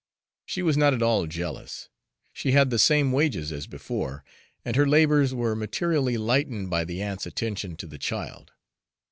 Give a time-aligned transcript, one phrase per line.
[0.47, 1.89] She was not at all jealous.
[2.33, 4.25] She had the same wages as before,
[4.65, 8.51] and her labors were materially lightened by the aunt's attention to the child.